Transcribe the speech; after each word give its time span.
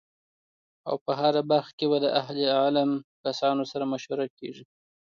او 0.87 0.95
په 1.05 1.11
هره 1.19 1.41
برخه 1.51 1.71
کی 1.77 1.85
به 1.91 1.97
د 2.03 2.07
اهل 2.21 2.37
علم 2.61 2.91
کسانو 3.23 3.63
سره 3.71 3.83
مشوره 3.93 4.25
کیږی 4.37 4.65